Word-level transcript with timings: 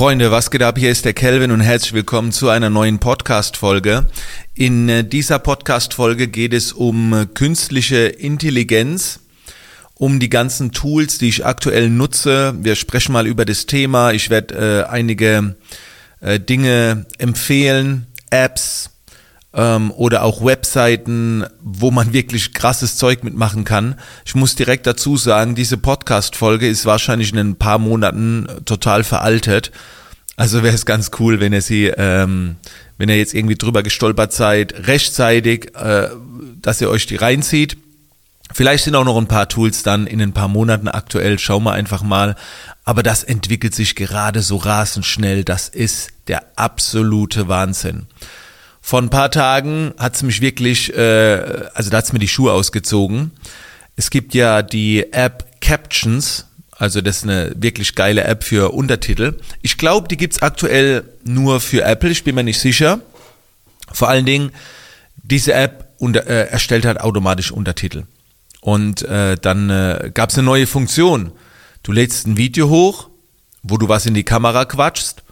Freunde, 0.00 0.30
was 0.30 0.50
geht 0.50 0.62
ab? 0.62 0.78
Hier 0.78 0.90
ist 0.90 1.04
der 1.04 1.12
Kelvin 1.12 1.50
und 1.50 1.60
herzlich 1.60 1.92
willkommen 1.92 2.32
zu 2.32 2.48
einer 2.48 2.70
neuen 2.70 3.00
Podcast-Folge. 3.00 4.06
In 4.54 4.88
äh, 4.88 5.04
dieser 5.04 5.38
Podcast-Folge 5.38 6.28
geht 6.28 6.54
es 6.54 6.72
um 6.72 7.12
äh, 7.12 7.26
künstliche 7.26 8.06
Intelligenz, 8.06 9.20
um 9.92 10.18
die 10.18 10.30
ganzen 10.30 10.72
Tools, 10.72 11.18
die 11.18 11.28
ich 11.28 11.44
aktuell 11.44 11.90
nutze. 11.90 12.54
Wir 12.62 12.76
sprechen 12.76 13.12
mal 13.12 13.26
über 13.26 13.44
das 13.44 13.66
Thema. 13.66 14.12
Ich 14.12 14.30
werde 14.30 14.86
äh, 14.88 14.90
einige 14.90 15.56
äh, 16.22 16.40
Dinge 16.40 17.04
empfehlen, 17.18 18.06
Apps, 18.30 18.88
ähm, 19.52 19.90
oder 19.90 20.22
auch 20.22 20.44
Webseiten, 20.44 21.44
wo 21.62 21.90
man 21.90 22.12
wirklich 22.12 22.54
krasses 22.54 22.96
Zeug 22.96 23.24
mitmachen 23.24 23.64
kann. 23.64 23.96
Ich 24.24 24.34
muss 24.34 24.54
direkt 24.54 24.86
dazu 24.86 25.16
sagen, 25.16 25.54
diese 25.54 25.76
Podcast-Folge 25.76 26.68
ist 26.68 26.86
wahrscheinlich 26.86 27.32
in 27.32 27.38
ein 27.38 27.56
paar 27.56 27.78
Monaten 27.78 28.46
total 28.64 29.04
veraltet. 29.04 29.72
Also 30.36 30.62
wäre 30.62 30.74
es 30.74 30.86
ganz 30.86 31.10
cool, 31.18 31.40
wenn 31.40 31.52
ihr 31.52 31.62
sie, 31.62 31.86
ähm, 31.86 32.56
wenn 32.96 33.08
ihr 33.08 33.18
jetzt 33.18 33.34
irgendwie 33.34 33.56
drüber 33.56 33.82
gestolpert 33.82 34.32
seid, 34.32 34.86
rechtzeitig, 34.86 35.74
äh, 35.74 36.08
dass 36.62 36.80
ihr 36.80 36.88
euch 36.88 37.06
die 37.06 37.16
reinzieht. 37.16 37.76
Vielleicht 38.52 38.84
sind 38.84 38.94
auch 38.94 39.04
noch 39.04 39.16
ein 39.16 39.28
paar 39.28 39.48
Tools 39.48 39.82
dann 39.82 40.06
in 40.06 40.20
ein 40.20 40.32
paar 40.32 40.48
Monaten 40.48 40.88
aktuell, 40.88 41.38
schauen 41.38 41.62
wir 41.64 41.72
einfach 41.72 42.02
mal. 42.02 42.36
Aber 42.84 43.02
das 43.02 43.22
entwickelt 43.22 43.74
sich 43.74 43.94
gerade 43.94 44.42
so 44.42 44.56
rasend 44.56 45.06
schnell. 45.06 45.44
Das 45.44 45.68
ist 45.68 46.10
der 46.26 46.42
absolute 46.56 47.46
Wahnsinn. 47.46 48.06
Vor 48.80 49.00
ein 49.00 49.10
paar 49.10 49.30
Tagen 49.30 49.94
hat 49.98 50.16
es 50.16 50.22
mich 50.22 50.40
wirklich, 50.40 50.94
äh, 50.94 51.68
also 51.74 51.90
da 51.90 51.98
hat 51.98 52.04
es 52.04 52.12
mir 52.12 52.18
die 52.18 52.28
Schuhe 52.28 52.52
ausgezogen. 52.52 53.32
Es 53.96 54.10
gibt 54.10 54.34
ja 54.34 54.62
die 54.62 55.12
App 55.12 55.60
Captions, 55.60 56.46
also 56.72 57.02
das 57.02 57.18
ist 57.18 57.24
eine 57.24 57.52
wirklich 57.56 57.94
geile 57.94 58.24
App 58.24 58.42
für 58.42 58.72
Untertitel. 58.72 59.38
Ich 59.60 59.76
glaube, 59.76 60.08
die 60.08 60.16
gibt's 60.16 60.40
aktuell 60.40 61.04
nur 61.24 61.60
für 61.60 61.82
Apple, 61.84 62.10
ich 62.10 62.24
bin 62.24 62.34
mir 62.34 62.42
nicht 62.42 62.58
sicher. 62.58 63.00
Vor 63.92 64.08
allen 64.08 64.24
Dingen, 64.24 64.52
diese 65.22 65.52
App 65.52 65.92
unter, 65.98 66.26
äh, 66.26 66.48
erstellt 66.48 66.86
hat 66.86 67.00
automatisch 67.00 67.52
Untertitel. 67.52 68.04
Und 68.60 69.02
äh, 69.02 69.36
dann 69.36 69.70
äh, 69.70 70.10
gab 70.12 70.32
eine 70.32 70.42
neue 70.42 70.66
Funktion. 70.66 71.32
Du 71.82 71.92
lädst 71.92 72.26
ein 72.26 72.36
Video 72.36 72.68
hoch, 72.68 73.08
wo 73.62 73.76
du 73.76 73.88
was 73.88 74.06
in 74.06 74.14
die 74.14 74.24
Kamera 74.24 74.64
quatschst 74.64 75.22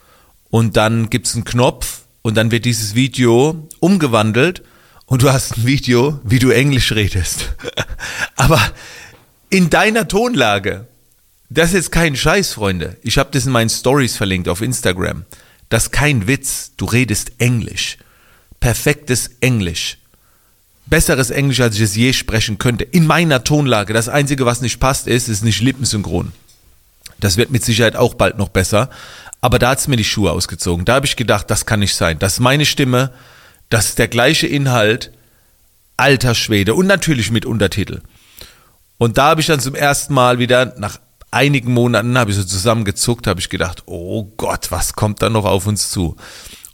und 0.50 0.76
dann 0.76 1.10
gibt's 1.10 1.34
einen 1.34 1.44
Knopf, 1.44 1.97
und 2.28 2.34
dann 2.34 2.50
wird 2.50 2.66
dieses 2.66 2.94
Video 2.94 3.66
umgewandelt 3.80 4.62
und 5.06 5.22
du 5.22 5.32
hast 5.32 5.56
ein 5.56 5.64
Video, 5.64 6.20
wie 6.24 6.38
du 6.38 6.50
Englisch 6.50 6.92
redest. 6.92 7.54
Aber 8.36 8.60
in 9.48 9.70
deiner 9.70 10.06
Tonlage. 10.08 10.86
Das 11.48 11.72
ist 11.72 11.90
kein 11.90 12.16
Scheiß, 12.16 12.52
Freunde. 12.52 12.98
Ich 13.00 13.16
habe 13.16 13.30
das 13.32 13.46
in 13.46 13.52
meinen 13.52 13.70
Stories 13.70 14.18
verlinkt 14.18 14.50
auf 14.50 14.60
Instagram. 14.60 15.24
Das 15.70 15.84
ist 15.84 15.92
kein 15.92 16.26
Witz. 16.26 16.72
Du 16.76 16.84
redest 16.84 17.32
Englisch. 17.38 17.96
Perfektes 18.60 19.30
Englisch. 19.40 19.96
Besseres 20.84 21.30
Englisch, 21.30 21.60
als 21.60 21.76
ich 21.76 21.80
es 21.80 21.96
je 21.96 22.12
sprechen 22.12 22.58
könnte. 22.58 22.84
In 22.84 23.06
meiner 23.06 23.42
Tonlage. 23.42 23.94
Das 23.94 24.10
Einzige, 24.10 24.44
was 24.44 24.60
nicht 24.60 24.80
passt, 24.80 25.06
ist, 25.06 25.28
ist 25.28 25.44
nicht 25.44 25.62
lippensynchron. 25.62 26.32
Das 27.20 27.38
wird 27.38 27.50
mit 27.50 27.64
Sicherheit 27.64 27.96
auch 27.96 28.12
bald 28.12 28.36
noch 28.36 28.50
besser. 28.50 28.90
Aber 29.40 29.58
da 29.58 29.70
hat's 29.70 29.88
mir 29.88 29.96
die 29.96 30.04
Schuhe 30.04 30.32
ausgezogen. 30.32 30.84
Da 30.84 30.94
habe 30.94 31.06
ich 31.06 31.16
gedacht, 31.16 31.50
das 31.50 31.66
kann 31.66 31.80
nicht 31.80 31.94
sein. 31.94 32.18
Das 32.18 32.34
ist 32.34 32.40
meine 32.40 32.66
Stimme, 32.66 33.12
das 33.70 33.90
ist 33.90 33.98
der 33.98 34.08
gleiche 34.08 34.46
Inhalt, 34.46 35.12
alter 35.96 36.34
Schwede 36.34 36.74
und 36.74 36.86
natürlich 36.86 37.30
mit 37.30 37.44
Untertitel. 37.44 38.02
Und 38.98 39.18
da 39.18 39.28
habe 39.28 39.40
ich 39.40 39.46
dann 39.46 39.60
zum 39.60 39.74
ersten 39.74 40.14
Mal 40.14 40.38
wieder, 40.38 40.74
nach 40.78 40.98
einigen 41.30 41.72
Monaten, 41.72 42.18
habe 42.18 42.30
ich 42.30 42.36
so 42.36 42.44
zusammengezuckt, 42.44 43.26
habe 43.26 43.40
ich 43.40 43.48
gedacht, 43.48 43.82
oh 43.86 44.24
Gott, 44.36 44.70
was 44.70 44.94
kommt 44.94 45.22
da 45.22 45.30
noch 45.30 45.44
auf 45.44 45.66
uns 45.66 45.90
zu? 45.90 46.16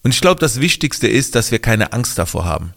Und 0.03 0.15
ich 0.15 0.21
glaube, 0.21 0.41
das 0.41 0.61
Wichtigste 0.61 1.09
ist, 1.09 1.35
dass 1.35 1.51
wir 1.51 1.59
keine 1.59 1.93
Angst 1.93 2.19
davor 2.19 2.45
haben. 2.45 2.73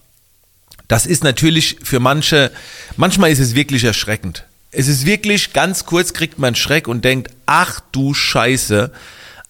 Das 0.87 1.05
ist 1.05 1.23
natürlich 1.23 1.77
für 1.83 1.99
manche, 1.99 2.51
manchmal 2.95 3.31
ist 3.31 3.39
es 3.39 3.55
wirklich 3.55 3.83
erschreckend. 3.83 4.45
Es 4.71 4.87
ist 4.87 5.05
wirklich, 5.05 5.53
ganz 5.53 5.85
kurz 5.85 6.13
kriegt 6.13 6.39
man 6.39 6.55
Schreck 6.55 6.87
und 6.87 7.03
denkt, 7.03 7.31
ach 7.45 7.79
du 7.91 8.13
Scheiße. 8.13 8.91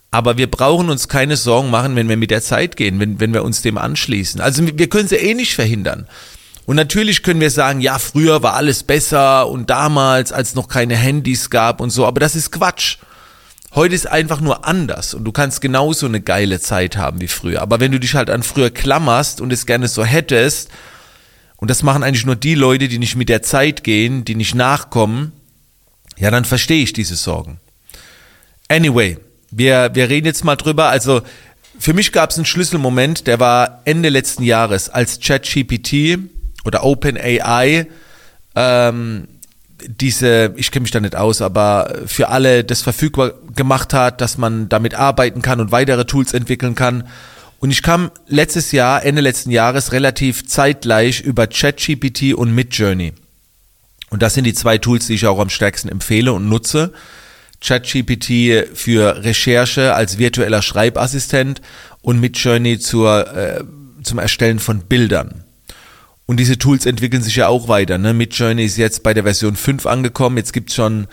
Aber 0.10 0.38
wir 0.38 0.50
brauchen 0.50 0.90
uns 0.90 1.08
keine 1.08 1.36
Sorgen 1.36 1.70
machen, 1.70 1.96
wenn 1.96 2.10
wir 2.10 2.18
mit 2.18 2.32
der 2.32 2.42
Zeit 2.42 2.78
gehen, 2.78 3.00
wenn, 3.00 3.20
wenn 3.20 3.34
wir 3.34 3.44
uns 3.44 3.62
dem 3.62 3.78
anschließen. 3.78 4.40
Also 4.40 4.64
wir 4.66 4.90
können 4.90 5.08
sie 5.08 5.18
eh 5.18 5.34
nicht 5.34 5.54
verhindern. 5.54 6.08
Und 6.66 6.76
natürlich 6.76 7.24
können 7.24 7.40
wir 7.40 7.52
sagen, 7.52 7.80
ja, 7.80 7.98
früher 7.98 8.44
war 8.44 8.56
alles 8.56 8.84
besser 8.84 9.48
und 9.48 9.70
damals, 9.70 10.34
als 10.34 10.54
noch 10.54 10.68
keine 10.68 10.98
Handys 10.98 11.50
gab 11.50 11.80
und 11.80 11.92
so, 11.92 12.06
aber 12.06 12.20
das 12.20 12.36
ist 12.36 12.52
Quatsch. 12.52 12.98
Heute 13.74 13.96
ist 13.96 14.06
einfach 14.06 14.42
nur 14.42 14.66
anders 14.66 15.14
und 15.14 15.24
du 15.24 15.32
kannst 15.32 15.62
genauso 15.62 16.08
eine 16.08 16.20
geile 16.20 16.60
Zeit 16.60 16.98
haben 16.98 17.22
wie 17.22 17.28
früher. 17.28 17.62
Aber 17.62 17.80
wenn 17.80 17.92
du 17.92 18.00
dich 18.00 18.16
halt 18.16 18.30
an 18.30 18.44
früher 18.44 18.70
klammerst 18.70 19.40
und 19.40 19.54
es 19.54 19.66
gerne 19.66 19.88
so 19.88 20.04
hättest, 20.04 20.70
und 21.58 21.70
das 21.70 21.84
machen 21.84 22.04
eigentlich 22.04 22.26
nur 22.26 22.36
die 22.36 22.56
Leute, 22.56 22.88
die 22.88 23.00
nicht 23.00 23.16
mit 23.16 23.30
der 23.30 23.42
Zeit 23.42 23.84
gehen, 23.84 24.26
die 24.26 24.36
nicht 24.36 24.56
nachkommen, 24.56 25.32
ja, 26.18 26.32
dann 26.32 26.46
verstehe 26.46 26.84
ich 26.84 26.94
diese 26.94 27.16
Sorgen. 27.16 27.60
Anyway, 28.68 29.18
wir, 29.52 29.92
wir 29.94 30.10
reden 30.10 30.28
jetzt 30.28 30.44
mal 30.44 30.56
drüber. 30.56 30.90
Also 30.90 31.22
für 31.80 31.94
mich 31.94 32.12
gab 32.12 32.32
es 32.32 32.38
einen 32.38 32.46
Schlüsselmoment, 32.46 33.28
der 33.28 33.40
war 33.40 33.82
Ende 33.86 34.10
letzten 34.10 34.44
Jahres, 34.44 34.90
als 34.90 35.20
ChatGPT 35.20 36.20
oder 36.66 36.84
OpenAI 36.84 37.88
ähm, 38.56 39.28
diese, 39.86 40.54
ich 40.58 40.72
kenne 40.72 40.84
mich 40.84 40.92
da 40.92 41.00
nicht 41.00 41.16
aus, 41.16 41.42
aber 41.42 41.94
für 42.08 42.30
alle 42.30 42.64
das 42.64 42.82
verfügbar 42.82 43.34
gemacht 43.56 43.94
hat, 43.94 44.22
dass 44.22 44.38
man 44.38 44.70
damit 44.70 44.96
arbeiten 44.96 45.42
kann 45.42 45.60
und 45.60 45.72
weitere 45.72 46.06
Tools 46.06 46.34
entwickeln 46.34 46.74
kann. 46.74 47.08
Und 47.60 47.72
ich 47.72 47.84
kam 47.84 48.12
letztes 48.28 48.72
Jahr, 48.72 49.04
Ende 49.06 49.22
letzten 49.22 49.52
Jahres, 49.52 49.92
relativ 49.92 50.48
zeitgleich 50.48 51.22
über 51.22 51.48
ChatGPT 51.48 52.34
und 52.34 52.54
Midjourney. 52.54 53.14
Und 54.10 54.22
das 54.22 54.34
sind 54.34 54.46
die 54.46 54.54
zwei 54.54 54.78
Tools, 54.78 55.08
die 55.08 55.16
ich 55.16 55.28
auch 55.28 55.40
am 55.40 55.50
stärksten 55.50 55.90
empfehle 55.90 56.34
und 56.34 56.50
nutze. 56.50 56.94
ChatGPT 57.62 58.68
für 58.74 59.24
Recherche 59.24 59.94
als 59.94 60.18
virtueller 60.18 60.62
Schreibassistent 60.62 61.62
und 62.02 62.20
Midjourney 62.20 62.80
zur, 62.80 63.36
äh, 63.36 63.64
zum 64.04 64.20
Erstellen 64.20 64.60
von 64.60 64.82
Bildern. 64.82 65.44
Und 66.26 66.40
diese 66.40 66.58
Tools 66.58 66.86
entwickeln 66.86 67.24
sich 67.24 67.38
ja 67.38 67.48
auch 67.48 67.68
weiter. 67.68 67.98
Ne? 67.98 68.14
Midjourney 68.14 68.66
ist 68.66 68.78
jetzt 68.78 69.02
bei 69.02 69.14
der 69.14 69.24
Version 69.24 69.56
5 69.56 69.86
angekommen. 69.86 70.38
Jetzt 70.38 70.54
gibt's 70.54 70.76
schon, 70.76 71.08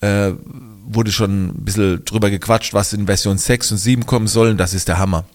äh, 0.00 0.32
wurde 0.86 1.12
schon 1.12 1.48
ein 1.48 1.64
bisschen 1.64 2.04
drüber 2.04 2.30
gequatscht, 2.30 2.72
was 2.72 2.92
in 2.92 3.06
Version 3.06 3.38
6 3.38 3.72
und 3.72 3.78
7 3.78 4.06
kommen 4.06 4.26
sollen. 4.26 4.56
Das 4.56 4.74
ist 4.74 4.88
der 4.88 4.98
Hammer. 4.98 5.26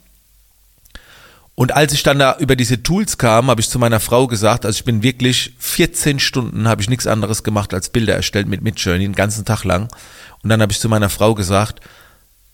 Und 1.59 1.73
als 1.73 1.91
ich 1.91 2.03
dann 2.03 2.19
da 2.19 2.37
über 2.39 2.55
diese 2.55 2.83
Tools 2.83 3.17
kam, 3.17 3.49
habe 3.49 3.59
ich 3.59 3.67
zu 3.67 3.79
meiner 3.79 3.99
Frau 3.99 4.27
gesagt, 4.27 4.65
also 4.65 4.77
ich 4.77 4.85
bin 4.85 5.03
wirklich 5.03 5.55
14 5.59 6.19
Stunden, 6.19 6.69
habe 6.69 6.81
ich 6.81 6.89
nichts 6.89 7.05
anderes 7.05 7.43
gemacht 7.43 7.73
als 7.73 7.89
Bilder 7.89 8.15
erstellt 8.15 8.47
mit 8.47 8.61
Midjourney, 8.61 9.03
den 9.03 9.13
ganzen 9.13 9.43
Tag 9.43 9.65
lang. 9.65 9.89
Und 10.41 10.49
dann 10.49 10.61
habe 10.61 10.71
ich 10.71 10.79
zu 10.79 10.87
meiner 10.87 11.09
Frau 11.09 11.35
gesagt, 11.35 11.81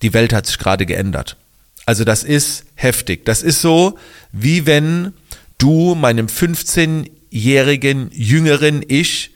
die 0.01 0.15
Welt 0.15 0.33
hat 0.33 0.47
sich 0.47 0.57
gerade 0.57 0.87
geändert. 0.87 1.37
Also 1.85 2.03
das 2.03 2.23
ist 2.23 2.65
heftig. 2.73 3.25
Das 3.25 3.43
ist 3.43 3.61
so, 3.61 3.99
wie 4.31 4.65
wenn 4.65 5.13
du 5.59 5.93
meinem 5.93 6.25
15-jährigen 6.25 8.09
jüngeren 8.11 8.83
Ich 8.87 9.35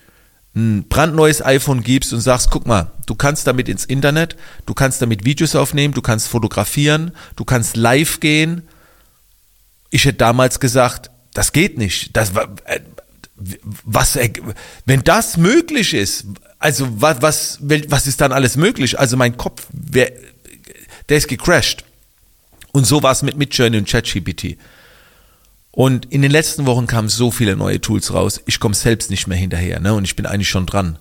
ein 0.56 0.86
brandneues 0.90 1.46
iPhone 1.46 1.84
gibst 1.84 2.12
und 2.12 2.22
sagst, 2.22 2.50
guck 2.50 2.66
mal, 2.66 2.92
du 3.06 3.14
kannst 3.14 3.46
damit 3.46 3.70
ins 3.70 3.86
Internet, 3.86 4.36
du 4.66 4.74
kannst 4.74 5.00
damit 5.04 5.26
Videos 5.26 5.56
aufnehmen, 5.56 5.94
du 5.94 6.02
kannst 6.02 6.28
fotografieren, 6.28 7.12
du 7.36 7.46
kannst 7.46 7.78
live 7.78 8.20
gehen, 8.20 8.64
ich 9.90 10.06
hätte 10.06 10.18
damals 10.18 10.60
gesagt, 10.60 11.10
das 11.34 11.52
geht 11.52 11.78
nicht. 11.78 12.16
Das, 12.16 12.32
äh, 12.66 12.80
was, 13.84 14.18
wenn 14.86 15.04
das 15.04 15.38
möglich 15.38 15.94
ist, 15.94 16.26
also 16.60 16.88
was, 17.02 17.22
was, 17.22 17.60
was 17.62 18.08
ist 18.08 18.20
dann 18.22 18.34
alles 18.34 18.58
möglich? 18.58 19.00
Also 19.00 19.16
mein 19.16 19.38
Kopf, 19.38 19.68
der 19.72 20.12
ist 21.08 21.28
gecrashed. 21.28 21.86
Und 22.72 22.86
so 22.86 23.02
war 23.02 23.12
es 23.12 23.24
mit 23.24 23.38
Midjourney 23.38 23.78
und 23.78 23.88
ChatGPT. 23.88 24.58
Und 25.72 26.12
in 26.12 26.22
den 26.22 26.32
letzten 26.32 26.66
Wochen 26.66 26.88
kamen 26.88 27.10
so 27.10 27.32
viele 27.32 27.56
neue 27.56 27.80
Tools 27.80 28.14
raus. 28.14 28.42
Ich 28.46 28.60
komme 28.60 28.76
selbst 28.76 29.10
nicht 29.10 29.28
mehr 29.28 29.38
hinterher, 29.38 29.80
ne? 29.80 29.94
Und 29.94 30.04
ich 30.04 30.16
bin 30.16 30.26
eigentlich 30.26 30.50
schon 30.50 30.66
dran. 30.66 31.00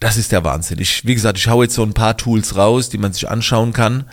Das 0.00 0.16
ist 0.16 0.32
der 0.32 0.44
Wahnsinn. 0.44 0.78
Ich, 0.80 1.06
wie 1.06 1.14
gesagt, 1.14 1.38
ich 1.38 1.48
hau 1.48 1.62
jetzt 1.62 1.74
so 1.74 1.82
ein 1.82 1.94
paar 1.94 2.16
Tools 2.16 2.56
raus, 2.56 2.90
die 2.90 2.98
man 2.98 3.12
sich 3.12 3.28
anschauen 3.28 3.72
kann. 3.72 4.04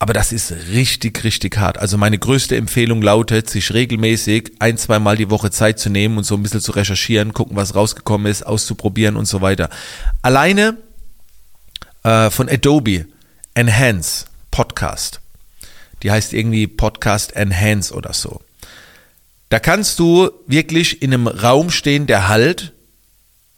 Aber 0.00 0.12
das 0.12 0.30
ist 0.30 0.52
richtig, 0.70 1.24
richtig 1.24 1.58
hart. 1.58 1.78
Also 1.78 1.98
meine 1.98 2.18
größte 2.18 2.56
Empfehlung 2.56 3.02
lautet, 3.02 3.50
sich 3.50 3.74
regelmäßig 3.74 4.52
ein, 4.60 4.78
zwei 4.78 5.00
Mal 5.00 5.16
die 5.16 5.30
Woche 5.30 5.50
Zeit 5.50 5.80
zu 5.80 5.90
nehmen 5.90 6.18
und 6.18 6.24
so 6.24 6.36
ein 6.36 6.42
bisschen 6.42 6.60
zu 6.60 6.72
recherchieren, 6.72 7.32
gucken, 7.32 7.56
was 7.56 7.74
rausgekommen 7.74 8.30
ist, 8.30 8.46
auszuprobieren 8.46 9.16
und 9.16 9.26
so 9.26 9.40
weiter. 9.40 9.70
Alleine 10.22 10.76
äh, 12.04 12.30
von 12.30 12.48
Adobe 12.48 13.06
Enhance 13.54 14.26
Podcast. 14.52 15.20
Die 16.04 16.12
heißt 16.12 16.32
irgendwie 16.32 16.68
Podcast 16.68 17.34
Enhance 17.34 17.92
oder 17.92 18.12
so. 18.12 18.40
Da 19.48 19.58
kannst 19.58 19.98
du 19.98 20.30
wirklich 20.46 21.02
in 21.02 21.12
einem 21.12 21.26
Raum 21.26 21.70
stehen, 21.70 22.06
der 22.06 22.28
halt 22.28 22.72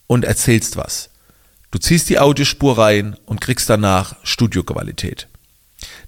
und 0.06 0.24
erzählst 0.24 0.76
was. 0.76 1.10
Du 1.70 1.78
ziehst 1.78 2.08
die 2.08 2.18
Audiospur 2.18 2.78
rein 2.78 3.16
und 3.26 3.40
kriegst 3.40 3.68
danach 3.68 4.16
Studioqualität. 4.22 5.28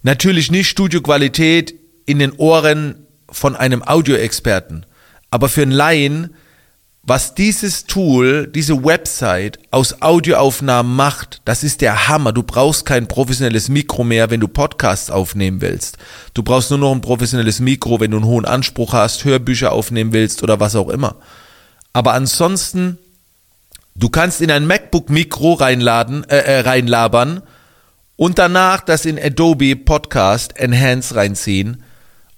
Natürlich 0.03 0.51
nicht 0.51 0.69
Studioqualität 0.69 1.75
in 2.07 2.19
den 2.19 2.33
Ohren 2.33 3.07
von 3.31 3.57
einem 3.57 3.83
Audioexperten, 3.83 4.85
aber 5.31 5.49
für 5.49 5.63
einen 5.63 5.73
Laien, 5.73 6.35
was 7.05 7.35
dieses 7.35 7.87
Tool, 7.87 8.47
diese 8.47 8.85
Website 8.85 9.59
aus 9.73 10.03
Audioaufnahmen 10.03 10.95
macht, 10.95 11.41
das 11.45 11.65
ist 11.65 11.81
der 11.81 12.07
Hammer. 12.07 12.33
Du 12.33 12.45
brauchst 12.45 12.87
kein 12.87 13.09
professionelles 13.09 13.69
Mikro 13.69 14.05
mehr, 14.05 14.31
wenn 14.31 14.39
du 14.39 14.47
Podcasts 14.47 15.11
aufnehmen 15.11 15.61
willst. 15.61 15.99
Du 16.35 16.45
brauchst 16.45 16.71
nur 16.71 16.79
noch 16.79 16.93
ein 16.93 17.01
professionelles 17.01 17.59
Mikro, 17.59 17.99
wenn 17.99 18.13
du 18.13 18.19
einen 18.19 18.27
hohen 18.27 18.45
Anspruch 18.45 18.93
hast, 18.93 19.25
Hörbücher 19.25 19.73
aufnehmen 19.73 20.13
willst 20.13 20.45
oder 20.45 20.61
was 20.61 20.77
auch 20.77 20.89
immer. 20.89 21.17
Aber 21.93 22.13
ansonsten, 22.13 22.99
du 23.97 24.09
kannst 24.09 24.41
in 24.41 24.53
ein 24.53 24.67
MacBook 24.67 25.11
Mikro 25.11 25.55
reinladen, 25.55 26.23
äh, 26.29 26.39
äh, 26.39 26.61
reinlabern 26.61 27.43
und 28.17 28.39
danach 28.39 28.81
das 28.81 29.05
in 29.05 29.19
Adobe 29.19 29.77
Podcast 29.77 30.57
Enhance 30.57 31.15
reinziehen 31.15 31.83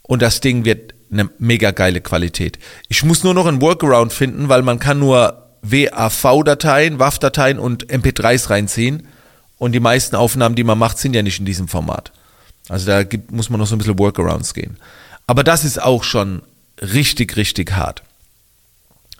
und 0.03 0.23
das 0.23 0.41
Ding 0.41 0.65
wird 0.65 0.94
eine 1.11 1.31
mega 1.38 1.71
geile 1.71 2.00
Qualität. 2.00 2.59
Ich 2.88 3.05
muss 3.05 3.25
nur 3.25 3.35
noch 3.35 3.47
ein 3.47 3.61
Workaround 3.61 4.12
finden, 4.12 4.49
weil 4.49 4.62
man 4.62 4.79
kann 4.79 4.99
nur 4.99 5.49
WAV-Dateien, 5.62 6.99
WAV-Dateien 6.99 7.59
und 7.59 7.87
MP3s 7.87 8.50
reinziehen 8.50 9.06
und 9.59 9.73
die 9.73 9.81
meisten 9.81 10.17
Aufnahmen, 10.17 10.56
die 10.56 10.65
man 10.65 10.79
macht, 10.79 10.99
sind 10.99 11.15
ja 11.15 11.23
nicht 11.23 11.38
in 11.38 11.47
diesem 11.47 11.69
Format. 11.69 12.12
Also 12.69 12.87
da 12.87 13.03
gibt, 13.03 13.31
muss 13.31 13.50
man 13.50 13.61
noch 13.61 13.67
so 13.67 13.75
ein 13.75 13.79
bisschen 13.79 13.99
Workarounds 13.99 14.55
gehen. 14.55 14.77
Aber 15.27 15.44
das 15.44 15.65
ist 15.65 15.81
auch 15.81 16.05
schon 16.05 16.43
richtig, 16.81 17.37
richtig 17.37 17.73
hart. 17.73 18.03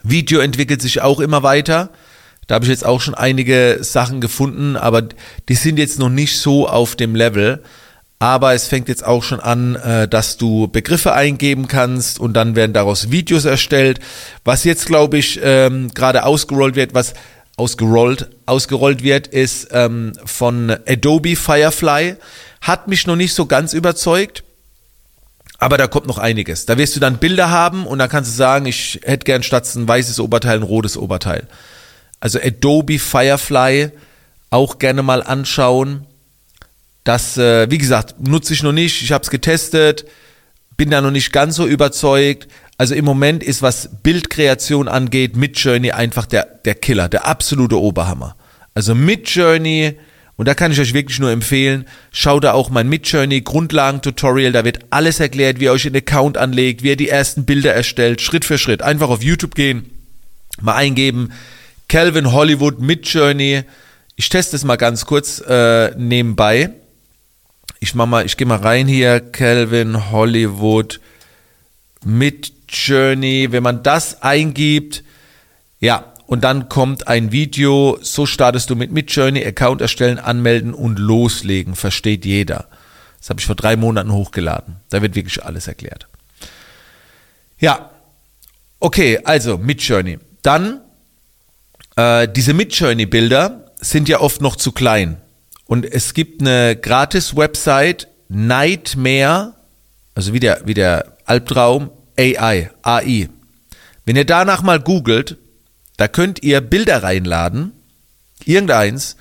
Video 0.03 0.41
entwickelt 0.41 0.83
sich 0.83 1.00
auch 1.00 1.21
immer 1.21 1.43
weiter. 1.43 1.91
Da 2.46 2.56
habe 2.56 2.64
ich 2.64 2.70
jetzt 2.70 2.85
auch 2.85 3.00
schon 3.00 3.14
einige 3.14 3.79
Sachen 3.81 4.20
gefunden, 4.20 4.76
aber 4.76 5.02
die 5.49 5.55
sind 5.55 5.79
jetzt 5.79 5.99
noch 5.99 6.11
nicht 6.11 6.38
so 6.38 6.69
auf 6.69 6.96
dem 6.96 7.14
Level. 7.14 7.62
Aber 8.19 8.55
es 8.55 8.69
fängt 8.69 8.88
jetzt 8.88 9.05
auch 9.05 9.23
schon 9.23 9.41
an, 9.41 9.76
äh, 9.76 10.08
dass 10.08 10.37
du 10.37 10.69
Begriffe 10.69 11.12
eingeben 11.12 11.69
kannst 11.69 12.19
und 12.19 12.32
dann 12.35 12.56
werden 12.56 12.73
daraus 12.73 13.11
Videos 13.11 13.44
erstellt. 13.44 14.00
Was 14.44 14.64
jetzt, 14.64 14.87
glaube 14.87 15.19
ich, 15.19 15.41
ähm, 15.43 15.93
gerade 15.93 16.25
ausgerollt 16.25 16.75
wird, 16.76 16.94
was 16.94 17.14
ausgerollt, 17.56 18.31
ausgerollt 18.47 19.02
wird, 19.02 19.26
ist 19.26 19.69
ähm, 19.73 20.12
von 20.25 20.75
Adobe 20.87 21.37
Firefly. 21.37 22.17
Hat 22.61 22.88
mich 22.88 23.06
noch 23.06 23.17
nicht 23.17 23.35
so 23.35 23.47
ganz 23.47 23.73
überzeugt. 23.75 24.44
Aber 25.58 25.79
da 25.79 25.87
kommt 25.87 26.06
noch 26.06 26.19
einiges. 26.19 26.67
Da 26.67 26.79
wirst 26.79 26.97
du 26.97 27.00
dann 27.00 27.19
Bilder 27.19 27.50
haben 27.50 27.87
und 27.87 27.99
dann 27.99 28.08
kannst 28.08 28.31
du 28.31 28.37
sagen, 28.37 28.67
ich 28.67 29.00
hätte 29.05 29.25
gern 29.25 29.43
statt 29.43 29.73
ein 29.75 29.87
weißes 29.87 30.20
Oberteil 30.20 30.58
ein 30.58 30.62
rotes 30.62 30.97
Oberteil. 30.97 31.47
Also 32.25 32.41
Adobe 32.43 32.99
Firefly 32.99 33.91
auch 34.49 34.79
gerne 34.79 35.03
mal 35.03 35.23
anschauen. 35.23 36.06
Das, 37.05 37.37
äh, 37.37 37.71
wie 37.71 37.76
gesagt, 37.76 38.15
nutze 38.19 38.55
ich 38.55 38.62
noch 38.62 38.73
nicht. 38.73 39.03
Ich 39.03 39.12
habe 39.12 39.23
es 39.23 39.29
getestet, 39.29 40.06
bin 40.79 40.88
da 40.88 41.03
noch 41.03 41.11
nicht 41.11 41.35
ganz 41.35 41.56
so 41.56 41.67
überzeugt. 41.67 42.49
Also 42.79 42.94
im 42.94 43.05
Moment 43.05 43.43
ist, 43.43 43.61
was 43.61 43.91
Bildkreation 44.03 44.88
angeht, 44.88 45.37
Midjourney 45.37 45.91
einfach 45.93 46.25
der, 46.25 46.44
der 46.65 46.76
Killer, 46.76 47.11
der 47.11 47.26
absolute 47.26 47.79
Oberhammer. 47.79 48.37
Also 48.73 48.94
Midjourney, 48.94 49.99
und 50.37 50.49
da 50.49 50.55
kann 50.55 50.73
ich 50.73 50.81
euch 50.81 50.94
wirklich 50.94 51.19
nur 51.19 51.31
empfehlen, 51.31 51.85
schaut 52.11 52.44
da 52.44 52.53
auch 52.55 52.71
mein 52.71 52.88
Midjourney 52.88 53.43
Grundlagen-Tutorial, 53.43 54.53
da 54.53 54.65
wird 54.65 54.79
alles 54.88 55.21
erklärt, 55.21 55.61
wie 55.61 55.65
ihr 55.65 55.73
euch 55.73 55.85
einen 55.85 55.97
Account 55.97 56.38
anlegt, 56.38 56.82
wie 56.82 56.88
ihr 56.88 56.97
die 56.97 57.11
ersten 57.11 57.44
Bilder 57.44 57.75
erstellt, 57.75 58.23
Schritt 58.23 58.47
für 58.47 58.56
Schritt. 58.56 58.81
Einfach 58.81 59.11
auf 59.11 59.23
YouTube 59.23 59.55
gehen, 59.55 59.91
mal 60.62 60.76
eingeben, 60.76 61.31
Calvin 61.94 62.32
Hollywood 62.32 62.81
Midjourney. 62.81 63.62
Ich 64.17 64.29
teste 64.29 64.56
es 64.56 64.64
mal 64.64 64.75
ganz 64.75 65.06
kurz 65.06 65.38
äh, 65.38 65.94
nebenbei. 65.96 66.70
Ich 67.79 67.94
mach 67.94 68.06
mal, 68.06 68.26
ich 68.26 68.37
gehe 68.37 68.49
mal 68.49 68.58
rein 68.58 68.88
hier, 68.88 69.20
Calvin 69.20 70.11
Hollywood 70.11 71.00
Midjourney. 72.05 73.52
Wenn 73.52 73.62
man 73.62 73.85
das 73.85 74.23
eingibt, 74.23 75.05
ja, 75.79 76.12
und 76.26 76.43
dann 76.43 76.69
kommt 76.69 77.06
ein 77.06 77.31
Video, 77.31 77.97
so 78.02 78.26
startest 78.26 78.70
du 78.70 78.75
mit 78.75 78.90
Midjourney, 78.90 79.47
Account 79.47 79.81
erstellen, 79.81 80.19
anmelden 80.19 80.75
und 80.75 80.99
loslegen, 80.99 81.76
versteht 81.76 82.25
jeder. 82.25 82.67
Das 83.20 83.31
habe 83.31 83.38
ich 83.38 83.47
vor 83.47 83.55
drei 83.55 83.76
Monaten 83.76 84.11
hochgeladen. 84.11 84.81
Da 84.88 85.00
wird 85.00 85.14
wirklich 85.14 85.44
alles 85.44 85.69
erklärt. 85.69 86.08
Ja, 87.61 87.90
okay, 88.81 89.20
also 89.23 89.58
Midjourney. 89.58 90.19
Dann 90.43 90.81
äh, 91.96 92.29
diese 92.29 92.55
Midjourney-Bilder 92.55 93.73
sind 93.81 94.08
ja 94.08 94.20
oft 94.20 94.41
noch 94.41 94.56
zu 94.56 94.73
klein. 94.73 95.19
Und 95.67 95.85
es 95.85 96.14
gibt 96.14 96.41
eine 96.41 96.76
Gratis-Website, 96.76 98.08
Nightmare, 98.29 99.55
also 100.14 100.32
wie 100.32 100.41
der, 100.41 100.62
wie 100.64 100.75
der 100.75 101.17
Albtraum, 101.25 101.91
AI, 102.19 102.70
AI. 102.82 103.29
Wenn 104.05 104.17
ihr 104.17 104.26
danach 104.26 104.62
mal 104.62 104.81
googelt, 104.81 105.38
da 105.96 106.08
könnt 106.08 106.43
ihr 106.43 106.61
Bilder 106.61 107.02
reinladen, 107.02 107.73
irgendeins, 108.44 109.17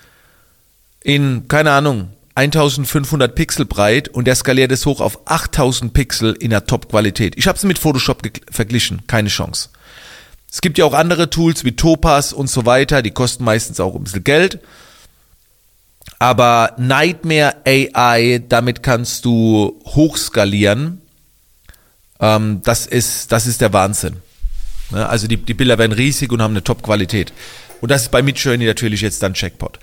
in, 1.03 1.47
keine 1.47 1.71
Ahnung, 1.71 2.09
1500 2.35 3.35
Pixel 3.35 3.65
breit 3.65 4.09
und 4.09 4.25
der 4.25 4.35
skaliert 4.35 4.71
es 4.71 4.85
hoch 4.85 5.01
auf 5.01 5.27
8000 5.27 5.93
Pixel 5.93 6.33
in 6.33 6.49
der 6.49 6.65
Top-Qualität. 6.65 7.37
Ich 7.37 7.47
habe 7.47 7.57
es 7.57 7.63
mit 7.63 7.77
Photoshop 7.77 8.21
verglichen, 8.49 9.03
keine 9.05 9.29
Chance. 9.29 9.69
Es 10.53 10.61
gibt 10.61 10.77
ja 10.77 10.85
auch 10.85 10.93
andere 10.93 11.31
Tools 11.31 11.65
wie 11.65 11.71
Topaz 11.71 12.31
und 12.31 12.47
so 12.47 12.63
weiter, 12.67 13.01
die 13.01 13.09
kosten 13.09 13.43
meistens 13.43 13.79
auch 13.79 13.95
ein 13.95 14.03
bisschen 14.03 14.23
Geld. 14.23 14.59
Aber 16.19 16.75
Nightmare 16.77 17.55
AI, 17.65 18.39
damit 18.47 18.83
kannst 18.83 19.25
du 19.25 19.81
hochskalieren. 19.83 21.01
Ähm, 22.19 22.61
das, 22.63 22.85
ist, 22.85 23.31
das 23.31 23.47
ist 23.47 23.61
der 23.61 23.73
Wahnsinn. 23.73 24.17
Ne? 24.91 25.09
Also 25.09 25.25
die, 25.25 25.37
die 25.37 25.55
Bilder 25.55 25.79
werden 25.79 25.91
riesig 25.91 26.31
und 26.31 26.39
haben 26.39 26.53
eine 26.53 26.63
Top-Qualität. 26.63 27.33
Und 27.81 27.89
das 27.89 28.03
ist 28.03 28.11
bei 28.11 28.21
Midjourney 28.21 28.67
natürlich 28.67 29.01
jetzt 29.01 29.23
dann 29.23 29.33
Checkpot. 29.33 29.79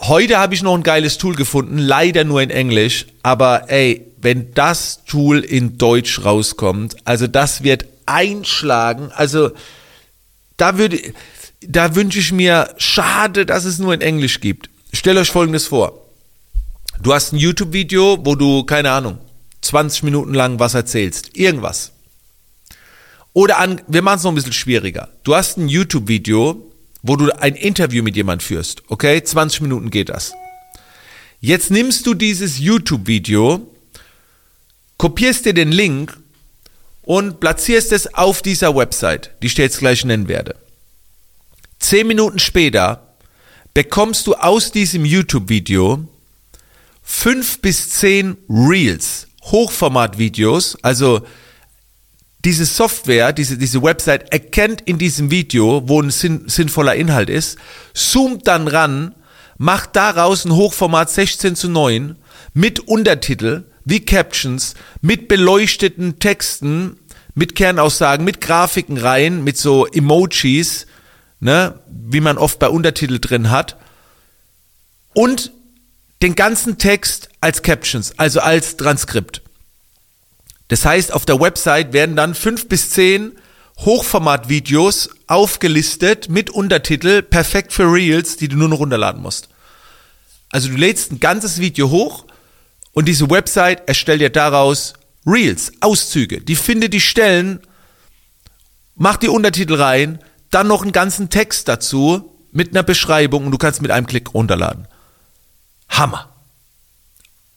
Heute 0.00 0.38
habe 0.38 0.52
ich 0.54 0.64
noch 0.64 0.74
ein 0.74 0.82
geiles 0.82 1.16
Tool 1.16 1.36
gefunden, 1.36 1.78
leider 1.78 2.24
nur 2.24 2.42
in 2.42 2.50
Englisch, 2.50 3.06
aber 3.22 3.70
ey, 3.70 4.04
wenn 4.20 4.52
das 4.52 5.04
Tool 5.04 5.38
in 5.38 5.78
Deutsch 5.78 6.24
rauskommt, 6.24 6.96
also 7.04 7.28
das 7.28 7.62
wird 7.62 7.86
einschlagen. 8.06 9.10
Also 9.12 9.50
da 10.56 10.78
würde, 10.78 11.00
da 11.60 11.94
wünsche 11.94 12.18
ich 12.18 12.32
mir, 12.32 12.74
schade, 12.78 13.46
dass 13.46 13.64
es 13.64 13.78
nur 13.78 13.94
in 13.94 14.00
Englisch 14.00 14.40
gibt. 14.40 14.70
Stellt 14.92 15.18
euch 15.18 15.30
Folgendes 15.30 15.66
vor. 15.66 16.06
Du 17.02 17.12
hast 17.12 17.32
ein 17.32 17.36
YouTube-Video, 17.36 18.18
wo 18.24 18.34
du, 18.34 18.64
keine 18.64 18.90
Ahnung, 18.90 19.18
20 19.60 20.04
Minuten 20.04 20.32
lang 20.32 20.58
was 20.58 20.74
erzählst. 20.74 21.36
Irgendwas. 21.36 21.92
Oder 23.32 23.58
an, 23.58 23.82
wir 23.86 24.00
machen 24.00 24.16
es 24.16 24.22
noch 24.22 24.32
ein 24.32 24.36
bisschen 24.36 24.52
schwieriger. 24.52 25.10
Du 25.22 25.34
hast 25.34 25.58
ein 25.58 25.68
YouTube-Video, 25.68 26.72
wo 27.02 27.16
du 27.16 27.30
ein 27.38 27.54
Interview 27.54 28.02
mit 28.02 28.16
jemand 28.16 28.42
führst. 28.42 28.82
Okay? 28.88 29.22
20 29.22 29.60
Minuten 29.60 29.90
geht 29.90 30.08
das. 30.08 30.32
Jetzt 31.40 31.70
nimmst 31.70 32.06
du 32.06 32.14
dieses 32.14 32.58
YouTube-Video, 32.58 33.70
kopierst 34.96 35.44
dir 35.44 35.52
den 35.52 35.70
Link 35.70 36.16
und 37.06 37.40
platzierst 37.40 37.92
es 37.92 38.12
auf 38.12 38.42
dieser 38.42 38.76
Website, 38.76 39.30
die 39.40 39.46
ich 39.46 39.54
dir 39.54 39.62
jetzt 39.62 39.78
gleich 39.78 40.04
nennen 40.04 40.28
werde. 40.28 40.56
Zehn 41.78 42.08
Minuten 42.08 42.40
später 42.40 43.14
bekommst 43.72 44.26
du 44.26 44.34
aus 44.34 44.72
diesem 44.72 45.04
YouTube-Video 45.04 46.06
fünf 47.02 47.60
bis 47.60 47.90
zehn 47.90 48.36
Reels, 48.48 49.28
Hochformat-Videos, 49.44 50.76
also 50.82 51.24
diese 52.44 52.66
Software, 52.66 53.32
diese, 53.32 53.56
diese 53.56 53.82
Website 53.82 54.32
erkennt 54.32 54.80
in 54.80 54.98
diesem 54.98 55.30
Video, 55.30 55.88
wo 55.88 56.02
ein 56.02 56.10
sinn, 56.10 56.48
sinnvoller 56.48 56.96
Inhalt 56.96 57.30
ist, 57.30 57.56
zoomt 57.94 58.48
dann 58.48 58.66
ran, 58.66 59.14
macht 59.58 59.94
daraus 59.94 60.44
ein 60.44 60.52
Hochformat 60.52 61.08
16 61.08 61.54
zu 61.54 61.68
9 61.68 62.16
mit 62.52 62.80
Untertitel, 62.80 63.64
wie 63.86 64.04
Captions, 64.04 64.74
mit 65.00 65.28
beleuchteten 65.28 66.18
Texten, 66.18 66.98
mit 67.34 67.54
Kernaussagen, 67.54 68.24
mit 68.24 68.40
Grafiken 68.40 68.98
rein, 68.98 69.44
mit 69.44 69.56
so 69.56 69.86
Emojis, 69.86 70.86
ne, 71.38 71.78
wie 71.88 72.20
man 72.20 72.36
oft 72.36 72.58
bei 72.58 72.68
Untertitel 72.68 73.20
drin 73.20 73.50
hat. 73.50 73.76
Und 75.14 75.52
den 76.20 76.34
ganzen 76.34 76.78
Text 76.78 77.28
als 77.40 77.62
Captions, 77.62 78.18
also 78.18 78.40
als 78.40 78.76
Transkript. 78.76 79.42
Das 80.66 80.84
heißt, 80.84 81.12
auf 81.12 81.24
der 81.24 81.40
Website 81.40 81.92
werden 81.92 82.16
dann 82.16 82.34
fünf 82.34 82.68
bis 82.68 82.90
zehn 82.90 83.32
Hochformat-Videos 83.78 85.10
aufgelistet 85.28 86.28
mit 86.28 86.50
Untertitel, 86.50 87.22
perfekt 87.22 87.72
für 87.72 87.84
Reels, 87.92 88.36
die 88.36 88.48
du 88.48 88.56
nur 88.56 88.68
noch 88.68 88.80
runterladen 88.80 89.22
musst. 89.22 89.48
Also 90.50 90.70
du 90.70 90.74
lädst 90.74 91.12
ein 91.12 91.20
ganzes 91.20 91.60
Video 91.60 91.90
hoch 91.90 92.24
und 92.96 93.04
diese 93.04 93.28
Website 93.28 93.86
erstellt 93.86 94.22
dir 94.22 94.30
daraus 94.30 94.94
Reels, 95.26 95.70
Auszüge. 95.80 96.40
Die 96.40 96.56
findet 96.56 96.94
die 96.94 97.00
Stellen, 97.02 97.60
macht 98.94 99.22
die 99.22 99.28
Untertitel 99.28 99.74
rein, 99.74 100.18
dann 100.50 100.66
noch 100.66 100.80
einen 100.80 100.92
ganzen 100.92 101.28
Text 101.28 101.68
dazu 101.68 102.32
mit 102.52 102.70
einer 102.70 102.82
Beschreibung 102.82 103.44
und 103.44 103.52
du 103.52 103.58
kannst 103.58 103.82
mit 103.82 103.90
einem 103.90 104.06
Klick 104.06 104.32
runterladen. 104.32 104.88
Hammer. 105.90 106.32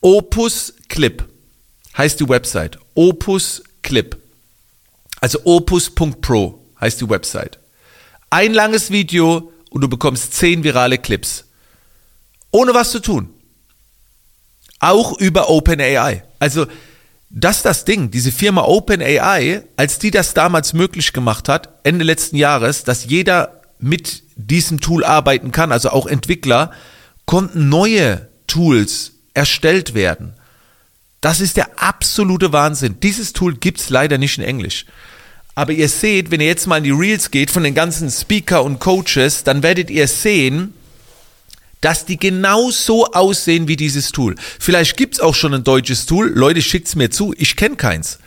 Opus 0.02 0.74
Clip 0.90 1.26
heißt 1.96 2.20
die 2.20 2.28
Website. 2.28 2.78
Opus 2.94 3.62
Clip. 3.80 4.18
Also 5.22 5.40
opus.pro 5.44 6.62
heißt 6.78 7.00
die 7.00 7.08
Website. 7.08 7.58
Ein 8.28 8.52
langes 8.52 8.90
Video 8.90 9.50
und 9.70 9.80
du 9.80 9.88
bekommst 9.88 10.34
zehn 10.34 10.64
virale 10.64 10.98
Clips. 10.98 11.46
Ohne 12.50 12.74
was 12.74 12.90
zu 12.90 13.00
tun. 13.00 13.30
Auch 14.80 15.18
über 15.18 15.48
OpenAI. 15.48 16.24
Also, 16.38 16.66
das 17.30 17.58
ist 17.58 17.64
das 17.64 17.84
Ding. 17.84 18.10
Diese 18.10 18.32
Firma 18.32 18.62
OpenAI, 18.62 19.62
als 19.76 19.98
die 20.00 20.10
das 20.10 20.34
damals 20.34 20.72
möglich 20.72 21.12
gemacht 21.12 21.48
hat, 21.48 21.68
Ende 21.84 22.04
letzten 22.04 22.36
Jahres, 22.36 22.82
dass 22.82 23.04
jeder 23.04 23.60
mit 23.78 24.24
diesem 24.34 24.80
Tool 24.80 25.04
arbeiten 25.04 25.52
kann, 25.52 25.70
also 25.70 25.90
auch 25.90 26.06
Entwickler, 26.06 26.72
konnten 27.26 27.68
neue 27.68 28.28
Tools 28.46 29.12
erstellt 29.34 29.94
werden. 29.94 30.34
Das 31.20 31.40
ist 31.40 31.56
der 31.56 31.80
absolute 31.82 32.52
Wahnsinn. 32.52 32.96
Dieses 33.00 33.32
Tool 33.32 33.54
gibt's 33.54 33.90
leider 33.90 34.18
nicht 34.18 34.38
in 34.38 34.44
Englisch. 34.44 34.86
Aber 35.54 35.72
ihr 35.72 35.88
seht, 35.88 36.30
wenn 36.30 36.40
ihr 36.40 36.46
jetzt 36.46 36.66
mal 36.66 36.78
in 36.78 36.84
die 36.84 36.90
Reels 36.90 37.30
geht 37.30 37.50
von 37.50 37.62
den 37.62 37.74
ganzen 37.74 38.10
Speaker 38.10 38.64
und 38.64 38.80
Coaches, 38.80 39.44
dann 39.44 39.62
werdet 39.62 39.90
ihr 39.90 40.08
sehen, 40.08 40.72
dass 41.80 42.04
die 42.04 42.18
genau 42.18 42.70
so 42.70 43.06
aussehen 43.06 43.68
wie 43.68 43.76
dieses 43.76 44.12
Tool. 44.12 44.34
Vielleicht 44.58 44.96
gibt's 44.96 45.20
auch 45.20 45.34
schon 45.34 45.54
ein 45.54 45.64
deutsches 45.64 46.06
Tool. 46.06 46.28
Leute, 46.28 46.62
schickt's 46.62 46.96
mir 46.96 47.10
zu. 47.10 47.34
Ich 47.36 47.56
kenne 47.56 47.76
keins. 47.76 48.18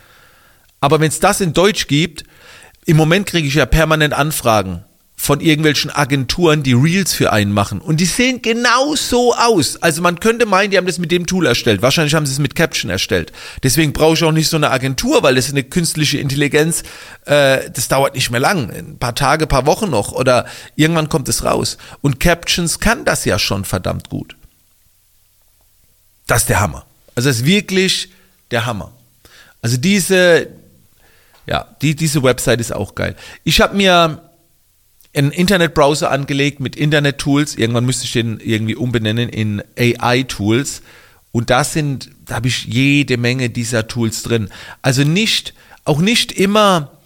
Aber 0.80 1.00
wenn 1.00 1.10
es 1.10 1.20
das 1.20 1.42
in 1.42 1.54
Deutsch 1.54 1.88
gibt, 1.88 2.24
im 2.86 2.98
Moment 2.98 3.26
kriege 3.26 3.48
ich 3.48 3.56
ja 3.56 3.66
permanent 3.66 4.14
Anfragen 4.14 4.84
von 5.24 5.40
irgendwelchen 5.40 5.90
Agenturen, 5.90 6.64
die 6.64 6.74
Reels 6.74 7.14
für 7.14 7.32
einen 7.32 7.54
machen. 7.54 7.80
Und 7.80 8.02
die 8.02 8.06
sehen 8.06 8.42
genau 8.42 8.94
so 8.94 9.34
aus. 9.34 9.82
Also 9.82 10.02
man 10.02 10.20
könnte 10.20 10.46
meinen, 10.46 10.70
die 10.70 10.78
haben 10.78 10.86
das 10.86 11.00
mit 11.00 11.14
dem 11.14 11.28
Tool 11.28 11.46
erstellt. 11.46 11.82
Wahrscheinlich 11.82 12.14
haben 12.14 12.26
sie 12.26 12.34
es 12.34 12.40
mit 12.40 12.56
Caption 12.56 12.92
erstellt. 12.92 13.32
Deswegen 13.64 13.94
brauche 13.94 14.16
ich 14.16 14.24
auch 14.26 14.34
nicht 14.34 14.50
so 14.50 14.58
eine 14.58 14.70
Agentur, 14.70 15.24
weil 15.24 15.36
das 15.36 15.46
ist 15.46 15.52
eine 15.52 15.64
künstliche 15.64 16.18
Intelligenz. 16.18 16.84
Äh, 17.24 17.70
das 17.72 17.88
dauert 17.88 18.16
nicht 18.16 18.32
mehr 18.32 18.42
lang. 18.42 18.70
Ein 18.70 18.98
paar 18.98 19.16
Tage, 19.16 19.48
paar 19.48 19.66
Wochen 19.66 19.90
noch. 19.90 20.12
Oder 20.12 20.46
irgendwann 20.76 21.08
kommt 21.08 21.30
es 21.30 21.46
raus. 21.46 21.78
Und 22.02 22.20
Captions 22.20 22.82
kann 22.82 23.06
das 23.06 23.24
ja 23.24 23.40
schon 23.40 23.64
verdammt 23.64 24.10
gut. 24.10 24.36
Das 26.28 26.42
ist 26.42 26.50
der 26.50 26.60
Hammer. 26.60 26.86
Also 27.16 27.30
das 27.30 27.38
ist 27.38 27.46
wirklich 27.46 28.12
der 28.52 28.66
Hammer. 28.66 28.92
Also 29.62 29.78
diese, 29.78 30.50
ja, 31.46 31.74
die, 31.82 31.96
diese 31.96 32.24
Website 32.24 32.60
ist 32.60 32.74
auch 32.74 32.94
geil. 32.94 33.16
Ich 33.46 33.62
habe 33.62 33.78
mir 33.78 34.20
einen 35.16 35.32
Internetbrowser 35.32 36.10
angelegt 36.10 36.60
mit 36.60 36.76
Internet-Tools. 36.76 37.56
Irgendwann 37.56 37.86
müsste 37.86 38.06
ich 38.06 38.14
den 38.14 38.40
irgendwie 38.40 38.76
umbenennen 38.76 39.30
in 39.30 39.62
AI-Tools. 39.78 40.82
Und 41.32 41.50
da 41.50 41.64
sind, 41.64 42.12
da 42.26 42.36
habe 42.36 42.48
ich 42.48 42.66
jede 42.66 43.18
Menge 43.18 43.50
dieser 43.50 43.88
Tools 43.88 44.24
drin. 44.24 44.50
Also 44.82 45.04
nicht, 45.04 45.54
auch 45.86 46.00
nicht 46.00 46.32
immer 46.32 46.98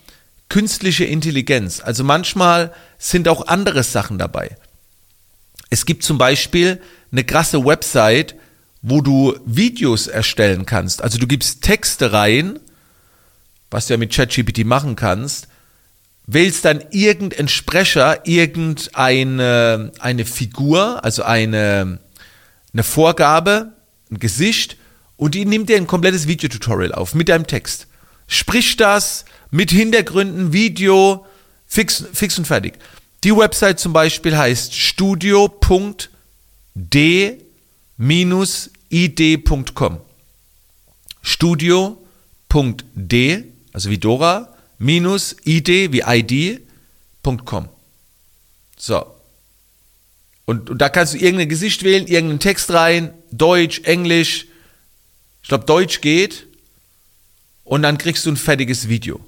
künstliche 0.50 1.06
Intelligenz. 1.06 1.82
Also 1.82 2.04
manchmal 2.04 2.74
sind 2.98 3.28
auch 3.28 3.48
andere 3.48 3.84
Sachen 3.84 4.18
dabei. 4.18 4.56
Es 5.70 5.86
gibt 5.86 6.04
zum 6.04 6.18
Beispiel 6.18 6.82
eine 7.12 7.24
krasse 7.24 7.66
Website, 7.66 8.36
wo 8.82 9.02
du 9.02 9.38
Videos 9.46 10.08
erstellen 10.08 10.66
kannst. 10.66 11.02
Also 11.02 11.18
du 11.18 11.28
gibst 11.28 11.62
Texte 11.62 12.14
rein, 12.14 12.60
was 13.70 13.88
du 13.88 13.94
ja 13.94 13.98
mit 13.98 14.14
ChatGPT 14.14 14.66
machen 14.66 14.96
kannst, 14.96 15.48
wählst 16.28 16.66
dann 16.66 16.84
irgendeinen 16.92 17.48
Sprecher, 17.48 18.28
irgendeine 18.28 19.92
eine 20.00 20.26
Figur, 20.26 21.04
also 21.04 21.24
eine, 21.24 22.00
eine 22.74 22.84
Vorgabe, 22.84 23.72
ein 24.12 24.20
Gesicht 24.20 24.78
und 25.16 25.34
die 25.36 25.46
nimmt 25.46 25.70
dir 25.70 25.78
ein 25.78 25.88
komplettes 25.88 26.28
Videotutorial 26.28 26.92
auf 26.92 27.16
mit 27.16 27.30
deinem 27.30 27.48
Text. 27.48 27.88
Sprich 28.28 28.76
das 28.76 29.24
mit 29.52 29.72
Hintergründen, 29.72 30.52
Video, 30.52 31.26
fix, 31.66 32.04
fix 32.12 32.38
und 32.38 32.46
fertig. 32.46 32.74
Die 33.24 33.36
Website 33.36 33.80
zum 33.80 33.94
Beispiel 33.94 34.38
heißt 34.38 34.76
studio.d-id.com. 34.76 35.98
Studio.d, 41.22 42.04
also 43.74 43.90
wie 43.90 43.98
Dora, 43.98 44.57
minus 44.78 45.36
id 45.44 45.68
wie 45.68 46.04
id.com. 46.06 47.70
So. 48.78 49.06
Und, 50.46 50.70
und 50.70 50.78
da 50.78 50.90
kannst 50.90 51.14
du 51.14 51.18
irgendein 51.18 51.50
Gesicht 51.50 51.84
wählen, 51.84 52.08
irgendeinen 52.08 52.40
Text 52.40 52.72
rein, 52.72 53.14
Deutsch, 53.32 53.82
Englisch. 53.84 54.46
Ich 55.42 55.50
glaube, 55.50 55.66
Deutsch 55.66 56.02
geht. 56.02 56.48
Und 57.64 57.82
dann 57.82 57.98
kriegst 57.98 58.26
du 58.26 58.32
ein 58.32 58.38
fertiges 58.38 58.88
Video. 58.88 59.20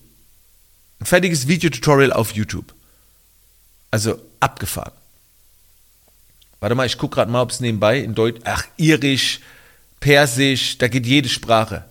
Ein 1.00 1.06
fertiges 1.06 1.48
Videotutorial 1.48 2.14
auf 2.14 2.32
YouTube. 2.32 2.74
Also 3.92 4.22
abgefahren. 4.40 4.94
Warte 6.60 6.76
mal, 6.76 6.86
ich 6.86 6.98
gucke 6.98 7.16
gerade 7.16 7.32
mal, 7.32 7.42
ob 7.42 7.52
es 7.52 7.60
nebenbei 7.60 8.00
in 8.00 8.16
Deutsch, 8.16 8.42
ach, 8.44 8.66
Irisch, 8.78 9.40
Persisch, 10.00 10.78
da 10.78 10.88
geht 10.88 11.06
jede 11.06 11.28
Sprache. 11.28 11.86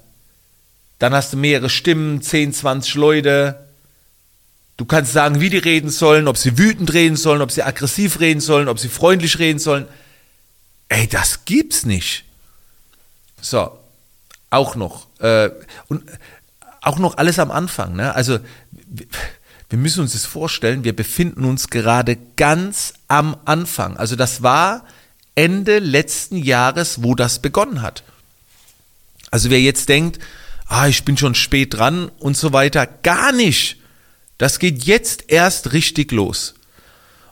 Dann 0.99 1.15
hast 1.15 1.33
du 1.33 1.37
mehrere 1.37 1.71
Stimmen, 1.71 2.23
10, 2.23 2.53
20 2.53 2.95
Leute. 2.95 3.69
Du 4.77 4.85
kannst 4.85 5.13
sagen, 5.13 5.41
wie 5.41 5.51
die 5.51 5.59
reden 5.59 5.91
sollen, 5.91 6.29
ob 6.29 6.37
sie 6.37 6.59
wütend 6.59 6.93
reden 6.93 7.17
sollen, 7.17 7.43
ob 7.43 7.51
sie 7.53 7.63
aggressiv 7.63 8.21
reden 8.21 8.41
sollen, 8.41 8.69
ob 8.69 8.79
sie 8.79 8.89
freundlich 8.89 9.39
reden 9.39 9.59
sollen. 9.59 9.87
Ey, 10.89 11.07
das 11.07 11.45
gibt's 11.45 11.85
nicht. 11.85 12.25
So, 13.41 13.79
auch 14.51 14.75
noch. 14.77 15.07
Äh, 15.21 15.51
und 15.89 16.05
auch 16.81 16.99
noch 16.99 17.19
alles 17.19 17.39
am 17.39 17.51
Anfang. 17.51 17.95
Ne? 17.95 18.15
Also, 18.15 18.39
wir 19.69 19.79
müssen 19.79 20.01
uns 20.01 20.13
das 20.13 20.25
vorstellen, 20.25 20.85
wir 20.85 20.97
befinden 20.97 21.45
uns 21.45 21.69
gerade 21.69 22.17
ganz 22.37 22.95
am 23.07 23.37
Anfang. 23.45 23.97
Also, 23.97 24.17
das 24.17 24.43
war 24.43 24.85
Ende 25.35 25.79
letzten 25.79 26.37
Jahres, 26.37 27.03
wo 27.03 27.15
das 27.15 27.41
begonnen 27.41 27.83
hat. 27.83 28.03
Also, 29.31 29.51
wer 29.51 29.61
jetzt 29.61 29.89
denkt, 29.89 30.19
ah, 30.69 30.87
ich 30.87 31.05
bin 31.05 31.17
schon 31.17 31.35
spät 31.35 31.75
dran 31.75 32.11
und 32.19 32.37
so 32.37 32.53
weiter. 32.53 32.87
Gar 32.87 33.33
nicht. 33.33 33.79
Das 34.37 34.59
geht 34.59 34.85
jetzt 34.85 35.25
erst 35.29 35.73
richtig 35.73 36.13
los. 36.13 36.55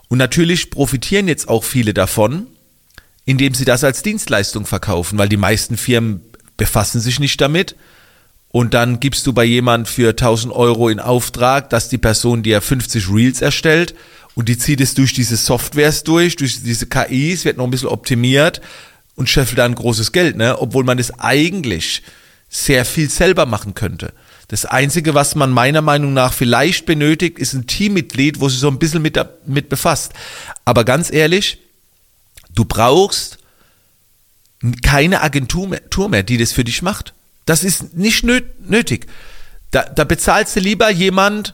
Und 0.09 0.17
natürlich 0.17 0.69
profitieren 0.69 1.27
jetzt 1.27 1.47
auch 1.47 1.63
viele 1.63 1.93
davon, 1.93 2.47
indem 3.25 3.53
sie 3.53 3.65
das 3.65 3.83
als 3.83 4.01
Dienstleistung 4.01 4.65
verkaufen, 4.65 5.17
weil 5.17 5.29
die 5.29 5.37
meisten 5.37 5.77
Firmen 5.77 6.21
befassen 6.55 6.99
sich 6.99 7.19
nicht 7.19 7.39
damit. 7.39 7.75
Und 8.49 8.73
dann 8.73 8.99
gibst 8.99 9.27
du 9.27 9.33
bei 9.33 9.43
jemand 9.43 9.87
für 9.87 10.09
1000 10.09 10.53
Euro 10.53 10.89
in 10.89 10.99
Auftrag, 10.99 11.69
dass 11.69 11.89
die 11.89 11.97
Person 11.97 12.43
dir 12.43 12.61
50 12.61 13.09
Reels 13.09 13.41
erstellt 13.41 13.93
und 14.35 14.49
die 14.49 14.57
zieht 14.57 14.81
es 14.81 14.93
durch 14.93 15.13
diese 15.13 15.35
Softwares 15.35 16.03
durch, 16.03 16.35
durch 16.35 16.63
diese 16.63 16.85
KIs, 16.87 17.43
wird 17.43 17.57
noch 17.57 17.65
ein 17.65 17.71
bisschen 17.71 17.89
optimiert 17.89 18.61
und 19.15 19.29
scheffelt 19.29 19.57
dann 19.57 19.75
großes 19.75 20.11
Geld, 20.11 20.37
ne? 20.37 20.59
Obwohl 20.59 20.83
man 20.83 20.99
es 20.99 21.19
eigentlich 21.19 22.03
sehr 22.49 22.85
viel 22.85 23.09
selber 23.09 23.45
machen 23.45 23.73
könnte. 23.73 24.13
Das 24.47 24.65
Einzige, 24.65 25.13
was 25.13 25.35
man 25.35 25.51
meiner 25.51 25.81
Meinung 25.81 26.13
nach 26.13 26.31
vielleicht 26.31 26.85
benötigt, 26.85 27.37
ist 27.37 27.53
ein 27.53 27.67
Teammitglied, 27.67 28.39
wo 28.39 28.47
sich 28.47 28.59
so 28.59 28.69
ein 28.69 28.79
bisschen 28.79 29.01
mit, 29.01 29.19
mit 29.45 29.67
befasst. 29.67 30.13
Aber 30.63 30.85
ganz 30.85 31.11
ehrlich, 31.11 31.59
du 32.55 32.63
brauchst 32.63 33.39
keine 34.81 35.21
Agentur 35.21 35.67
mehr, 35.67 36.23
die 36.23 36.37
das 36.37 36.53
für 36.53 36.63
dich 36.63 36.81
macht. 36.81 37.13
Das 37.45 37.63
ist 37.63 37.95
nicht 37.95 38.23
nötig. 38.23 39.07
Da, 39.71 39.83
da 39.83 40.05
bezahlst 40.05 40.55
du 40.55 40.59
lieber 40.61 40.89
jemand, 40.89 41.53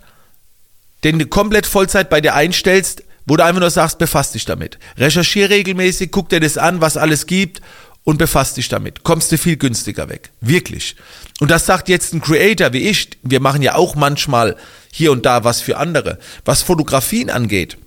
den 1.04 1.20
du 1.20 1.26
komplett 1.26 1.66
Vollzeit 1.66 2.10
bei 2.10 2.22
dir 2.22 2.36
einstellst, 2.36 3.04
wo 3.26 3.38
du 3.38 3.44
einfach 3.44 3.60
nur 3.60 3.70
sagst, 3.70 3.98
befass 3.98 4.32
dich 4.32 4.46
damit. 4.46 4.78
Recherchier 4.98 5.50
regelmäßig, 5.50 6.12
guck 6.12 6.30
dir 6.30 6.40
das 6.40 6.58
an, 6.58 6.82
was 6.82 6.98
alles 6.98 7.26
gibt 7.26 7.62
und 8.04 8.18
befasst 8.18 8.58
dich 8.58 8.70
damit. 8.70 9.04
Kommst 9.04 9.32
du 9.32 9.38
viel 9.38 9.58
günstiger 9.58 10.10
weg. 10.10 10.32
Wirklich. 10.42 10.96
Und 11.40 11.52
das 11.52 11.66
sagt 11.66 11.90
jetzt 11.90 12.14
ein 12.14 12.22
Creator 12.22 12.74
wie 12.74 12.90
ich. 12.90 13.12
Wir 13.22 13.40
machen 13.40 13.62
ja 13.62 13.76
auch 13.76 13.96
manchmal 13.96 14.58
hier 14.92 15.12
und 15.12 15.26
da 15.26 15.44
was 15.44 15.62
für 15.62 15.78
andere. 15.78 16.20
Was 16.46 16.62
Fotografien 16.62 17.30
angeht. 17.30 17.78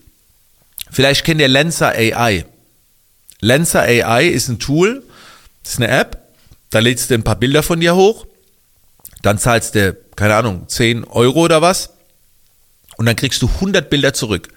Vielleicht 0.91 1.25
kennt 1.25 1.41
ihr 1.41 1.49
Lenser 1.49 1.89
AI. 1.89 2.47
Lenser 3.41 3.83
AI 3.83 4.27
ist 4.27 4.49
ein 4.49 4.59
Tool, 4.59 5.03
ist 5.65 5.77
eine 5.77 5.89
App. 5.89 6.23
Da 6.71 6.79
lädst 6.79 7.11
du 7.11 7.15
ein 7.15 7.25
paar 7.25 7.37
Bilder 7.37 7.63
von 7.63 7.81
dir 7.81 7.95
hoch. 7.95 8.27
Dann 9.23 9.39
zahlst 9.39 9.75
du, 9.75 9.97
keine 10.17 10.37
Ahnung, 10.37 10.69
10 10.69 11.05
Euro 11.05 11.41
oder 11.41 11.61
was. 11.61 11.91
Und 12.97 13.07
dann 13.07 13.17
kriegst 13.17 13.43
du 13.43 13.49
100 13.49 13.91
Bilder 13.91 14.15
zurück. 14.15 14.49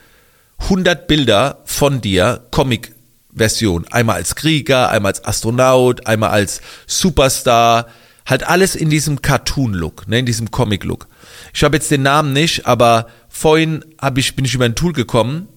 100 0.59 1.07
Bilder 1.07 1.61
von 1.65 2.01
dir, 2.01 2.45
Comic 2.51 2.93
Version. 3.33 3.85
Einmal 3.89 4.15
als 4.15 4.35
Krieger, 4.35 4.89
einmal 4.89 5.11
als 5.11 5.25
Astronaut, 5.25 6.07
einmal 6.07 6.31
als 6.31 6.61
Superstar. 6.87 7.87
Halt 8.25 8.43
alles 8.43 8.75
in 8.75 8.89
diesem 8.89 9.21
Cartoon-Look, 9.21 10.07
ne, 10.07 10.19
in 10.19 10.25
diesem 10.25 10.51
Comic-Look. 10.51 11.07
Ich 11.53 11.63
habe 11.63 11.77
jetzt 11.77 11.89
den 11.89 12.03
Namen 12.03 12.33
nicht, 12.33 12.67
aber 12.67 13.07
vorhin 13.27 13.83
ich, 14.15 14.35
bin 14.35 14.45
ich 14.45 14.53
über 14.53 14.65
ein 14.65 14.75
Tool 14.75 14.93
gekommen, 14.93 15.47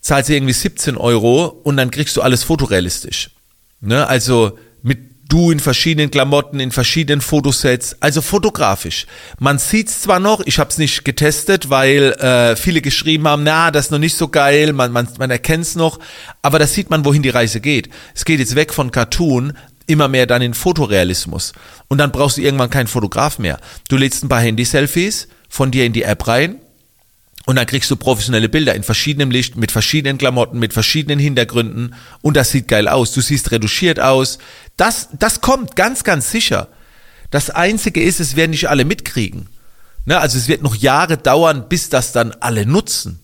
zahlst 0.00 0.30
du 0.30 0.34
irgendwie 0.34 0.52
17 0.52 0.96
Euro 0.96 1.46
und 1.46 1.76
dann 1.76 1.90
kriegst 1.90 2.16
du 2.16 2.22
alles 2.22 2.42
fotorealistisch. 2.42 3.30
Ne, 3.80 4.06
also 4.06 4.58
mit 4.82 5.09
Du 5.30 5.52
in 5.52 5.60
verschiedenen 5.60 6.10
Klamotten, 6.10 6.58
in 6.58 6.72
verschiedenen 6.72 7.20
Fotosets, 7.20 7.96
also 8.00 8.20
fotografisch. 8.20 9.06
Man 9.38 9.60
sieht's 9.60 10.02
zwar 10.02 10.18
noch, 10.18 10.40
ich 10.44 10.58
habe 10.58 10.70
es 10.70 10.76
nicht 10.76 11.04
getestet, 11.04 11.70
weil 11.70 12.14
äh, 12.14 12.56
viele 12.56 12.82
geschrieben 12.82 13.28
haben, 13.28 13.44
na, 13.44 13.70
das 13.70 13.86
ist 13.86 13.90
noch 13.92 14.00
nicht 14.00 14.16
so 14.16 14.26
geil, 14.26 14.72
man, 14.72 14.90
man, 14.90 15.06
man 15.20 15.30
erkennt's 15.30 15.76
noch, 15.76 16.00
aber 16.42 16.58
da 16.58 16.66
sieht 16.66 16.90
man, 16.90 17.04
wohin 17.04 17.22
die 17.22 17.28
Reise 17.28 17.60
geht. 17.60 17.90
Es 18.12 18.24
geht 18.24 18.40
jetzt 18.40 18.56
weg 18.56 18.74
von 18.74 18.90
Cartoon, 18.90 19.52
immer 19.86 20.08
mehr 20.08 20.26
dann 20.26 20.42
in 20.42 20.52
Fotorealismus. 20.52 21.52
Und 21.86 21.98
dann 21.98 22.10
brauchst 22.10 22.36
du 22.36 22.40
irgendwann 22.40 22.70
keinen 22.70 22.88
Fotograf 22.88 23.38
mehr. 23.38 23.60
Du 23.88 23.96
lädst 23.96 24.24
ein 24.24 24.28
paar 24.28 24.40
Handy-Selfies 24.40 25.28
von 25.48 25.70
dir 25.70 25.86
in 25.86 25.92
die 25.92 26.02
App 26.02 26.26
rein, 26.26 26.59
und 27.46 27.56
dann 27.56 27.66
kriegst 27.66 27.90
du 27.90 27.96
professionelle 27.96 28.48
Bilder 28.48 28.74
in 28.74 28.82
verschiedenem 28.82 29.30
Licht, 29.30 29.56
mit 29.56 29.72
verschiedenen 29.72 30.18
Klamotten, 30.18 30.58
mit 30.58 30.72
verschiedenen 30.72 31.18
Hintergründen. 31.18 31.94
Und 32.20 32.36
das 32.36 32.50
sieht 32.50 32.68
geil 32.68 32.86
aus. 32.86 33.12
Du 33.12 33.20
siehst 33.20 33.50
reduziert 33.50 33.98
aus. 33.98 34.38
Das, 34.76 35.08
das 35.18 35.40
kommt 35.40 35.74
ganz, 35.74 36.04
ganz 36.04 36.30
sicher. 36.30 36.68
Das 37.30 37.48
Einzige 37.50 38.02
ist, 38.02 38.20
es 38.20 38.36
werden 38.36 38.50
nicht 38.50 38.68
alle 38.68 38.84
mitkriegen. 38.84 39.48
Ne? 40.04 40.18
Also 40.18 40.36
es 40.36 40.48
wird 40.48 40.62
noch 40.62 40.74
Jahre 40.74 41.16
dauern, 41.16 41.68
bis 41.68 41.88
das 41.88 42.12
dann 42.12 42.32
alle 42.40 42.66
nutzen. 42.66 43.20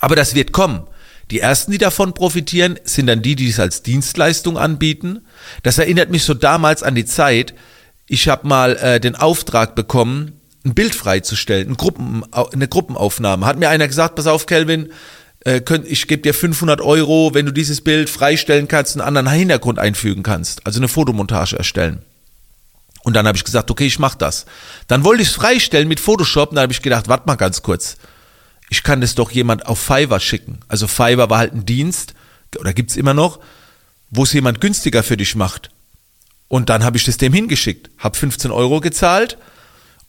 Aber 0.00 0.16
das 0.16 0.34
wird 0.34 0.52
kommen. 0.52 0.82
Die 1.30 1.40
ersten, 1.40 1.70
die 1.70 1.78
davon 1.78 2.12
profitieren, 2.12 2.80
sind 2.82 3.06
dann 3.06 3.22
die, 3.22 3.36
die 3.36 3.50
es 3.50 3.60
als 3.60 3.82
Dienstleistung 3.82 4.58
anbieten. 4.58 5.20
Das 5.62 5.78
erinnert 5.78 6.10
mich 6.10 6.24
so 6.24 6.34
damals 6.34 6.82
an 6.82 6.96
die 6.96 7.04
Zeit. 7.04 7.54
Ich 8.08 8.26
habe 8.28 8.48
mal 8.48 8.76
äh, 8.78 8.98
den 8.98 9.14
Auftrag 9.14 9.76
bekommen, 9.76 10.39
ein 10.64 10.74
Bild 10.74 10.94
freizustellen, 10.94 11.70
ein 11.70 11.76
Gruppen, 11.76 12.24
eine 12.32 12.68
Gruppenaufnahme. 12.68 13.46
Hat 13.46 13.58
mir 13.58 13.68
einer 13.68 13.88
gesagt, 13.88 14.14
pass 14.14 14.26
auf, 14.26 14.46
Kelvin, 14.46 14.92
äh, 15.44 15.62
ich 15.84 16.06
gebe 16.06 16.22
dir 16.22 16.34
500 16.34 16.80
Euro, 16.80 17.34
wenn 17.34 17.46
du 17.46 17.52
dieses 17.52 17.80
Bild 17.80 18.10
freistellen 18.10 18.68
kannst, 18.68 18.96
einen 18.96 19.06
anderen 19.06 19.30
Hintergrund 19.30 19.78
einfügen 19.78 20.22
kannst, 20.22 20.66
also 20.66 20.78
eine 20.80 20.88
Fotomontage 20.88 21.56
erstellen. 21.56 22.02
Und 23.02 23.14
dann 23.14 23.26
habe 23.26 23.36
ich 23.36 23.44
gesagt, 23.44 23.70
okay, 23.70 23.86
ich 23.86 23.98
mache 23.98 24.18
das. 24.18 24.44
Dann 24.86 25.04
wollte 25.04 25.22
ich 25.22 25.28
es 25.28 25.34
freistellen 25.34 25.88
mit 25.88 26.00
Photoshop, 26.00 26.50
und 26.50 26.56
dann 26.56 26.64
habe 26.64 26.72
ich 26.72 26.82
gedacht, 26.82 27.08
warte 27.08 27.26
mal 27.26 27.36
ganz 27.36 27.62
kurz. 27.62 27.96
Ich 28.68 28.82
kann 28.82 29.00
das 29.00 29.14
doch 29.14 29.30
jemand 29.30 29.66
auf 29.66 29.80
Fiverr 29.80 30.20
schicken. 30.20 30.60
Also 30.68 30.86
Fiverr 30.86 31.30
war 31.30 31.38
halt 31.38 31.54
ein 31.54 31.64
Dienst, 31.64 32.14
oder 32.58 32.74
gibt's 32.74 32.96
immer 32.96 33.14
noch, 33.14 33.40
wo 34.10 34.24
es 34.24 34.32
jemand 34.34 34.60
günstiger 34.60 35.02
für 35.02 35.16
dich 35.16 35.34
macht. 35.34 35.70
Und 36.48 36.68
dann 36.68 36.84
habe 36.84 36.98
ich 36.98 37.04
das 37.04 37.16
dem 37.16 37.32
hingeschickt, 37.32 37.90
habe 37.98 38.18
15 38.18 38.50
Euro 38.50 38.80
gezahlt 38.80 39.38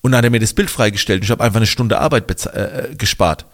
und 0.02 0.12
dann 0.12 0.20
hat 0.20 0.26
er 0.26 0.32
mir 0.32 0.40
das 0.40 0.54
Bild 0.54 0.70
freigestellt 0.70 1.24
ich 1.24 1.32
habe 1.32 1.44
einfach 1.44 1.58
eine 1.58 1.68
Stunde 1.68 2.00
Arbeit 2.00 2.46
äh, 2.48 2.96
gespart. 2.96 3.46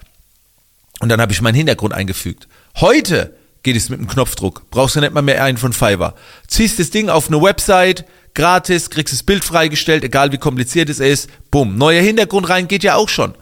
Und 0.99 1.09
dann 1.09 1.21
habe 1.21 1.31
ich 1.31 1.41
meinen 1.41 1.55
Hintergrund 1.55 1.93
eingefügt. 1.93 2.47
Heute 2.77 3.35
geht 3.63 3.75
es 3.75 3.89
mit 3.89 3.99
einem 3.99 4.07
Knopfdruck. 4.07 4.69
Brauchst 4.71 4.95
du 4.95 4.99
nicht 4.99 5.13
mal 5.13 5.21
mehr 5.21 5.43
einen 5.43 5.57
von 5.57 5.73
Fiverr. 5.73 6.15
Ziehst 6.47 6.79
das 6.79 6.89
Ding 6.89 7.09
auf 7.09 7.27
eine 7.27 7.41
Website, 7.41 8.05
gratis, 8.33 8.89
kriegst 8.89 9.13
das 9.13 9.23
Bild 9.23 9.43
freigestellt, 9.43 10.03
egal 10.03 10.31
wie 10.31 10.37
kompliziert 10.37 10.89
es 10.89 10.99
ist. 10.99 11.29
Bumm. 11.51 11.77
Neuer 11.77 12.01
Hintergrund 12.01 12.49
rein 12.49 12.67
geht 12.67 12.83
ja 12.83 12.95
auch 12.95 13.09
schon. 13.09 13.35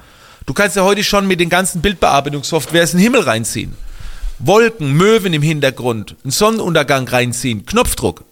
Du 0.46 0.54
kannst 0.54 0.76
ja 0.76 0.84
heute 0.84 1.04
schon 1.04 1.28
mit 1.28 1.40
den 1.40 1.50
ganzen 1.50 1.82
Bildbearbeitungssoftwares 1.82 2.94
einen 2.94 3.04
Himmel 3.04 3.22
reinziehen. 3.22 3.76
Wolken, 4.40 4.94
Möwen 4.94 5.34
im 5.34 5.42
Hintergrund, 5.42 6.18
einen 6.24 6.32
Sonnenuntergang 6.32 7.08
reinziehen, 7.08 7.66
Knopfdruck. 7.66 8.25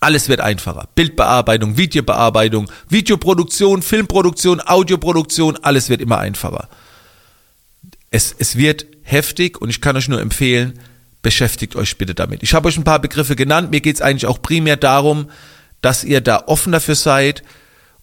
Alles 0.00 0.30
wird 0.30 0.40
einfacher. 0.40 0.88
Bildbearbeitung, 0.94 1.76
Videobearbeitung, 1.76 2.70
Videoproduktion, 2.88 3.82
Filmproduktion, 3.82 4.60
Audioproduktion, 4.60 5.58
alles 5.62 5.90
wird 5.90 6.00
immer 6.00 6.18
einfacher. 6.18 6.68
Es, 8.10 8.34
es 8.38 8.56
wird 8.56 8.86
heftig 9.02 9.60
und 9.60 9.68
ich 9.68 9.82
kann 9.82 9.96
euch 9.96 10.08
nur 10.08 10.20
empfehlen, 10.20 10.80
beschäftigt 11.20 11.76
euch 11.76 11.98
bitte 11.98 12.14
damit. 12.14 12.42
Ich 12.42 12.54
habe 12.54 12.68
euch 12.68 12.78
ein 12.78 12.84
paar 12.84 12.98
Begriffe 12.98 13.36
genannt. 13.36 13.70
Mir 13.70 13.82
geht 13.82 13.96
es 13.96 14.02
eigentlich 14.02 14.26
auch 14.26 14.40
primär 14.40 14.76
darum, 14.76 15.30
dass 15.82 16.02
ihr 16.02 16.22
da 16.22 16.44
offen 16.46 16.72
dafür 16.72 16.94
seid. 16.94 17.42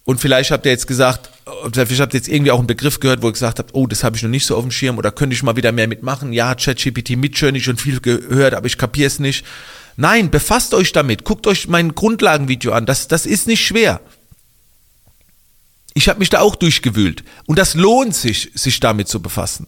Und 0.07 0.21
vielleicht 0.21 0.51
habt 0.51 0.65
ihr 0.65 0.71
jetzt 0.71 0.87
gesagt, 0.87 1.29
vielleicht 1.73 1.99
habt 1.99 2.13
ihr 2.13 2.17
jetzt 2.17 2.29
irgendwie 2.29 2.51
auch 2.51 2.59
einen 2.59 2.67
Begriff 2.67 3.01
gehört, 3.01 3.21
wo 3.21 3.27
ihr 3.27 3.33
gesagt 3.33 3.59
habt, 3.59 3.75
oh, 3.75 3.87
das 3.87 4.05
habe 4.05 4.15
ich 4.15 4.23
noch 4.23 4.29
nicht 4.29 4.45
so 4.45 4.55
auf 4.55 4.61
dem 4.61 4.71
Schirm 4.71 4.97
oder 4.97 5.11
könnte 5.11 5.33
ich 5.33 5.43
mal 5.43 5.57
wieder 5.57 5.73
mehr 5.73 5.89
mitmachen. 5.89 6.31
Ja, 6.31 6.55
ChatGPT 6.55 7.17
mit 7.17 7.37
schon 7.37 7.59
schon 7.59 7.75
viel 7.75 7.99
gehört, 7.99 8.53
aber 8.53 8.67
ich 8.67 8.77
kapiere 8.77 9.07
es 9.07 9.19
nicht. 9.19 9.45
Nein, 9.97 10.31
befasst 10.31 10.73
euch 10.73 10.93
damit. 10.93 11.25
Guckt 11.25 11.45
euch 11.45 11.67
mein 11.67 11.93
Grundlagenvideo 11.93 12.71
an. 12.71 12.85
Das, 12.85 13.09
das 13.09 13.25
ist 13.25 13.47
nicht 13.47 13.65
schwer. 13.65 13.99
Ich 15.93 16.07
habe 16.07 16.19
mich 16.19 16.29
da 16.29 16.39
auch 16.39 16.55
durchgewühlt. 16.55 17.25
Und 17.45 17.59
das 17.59 17.73
lohnt 17.73 18.15
sich, 18.15 18.51
sich 18.53 18.79
damit 18.79 19.09
zu 19.09 19.21
befassen. 19.21 19.67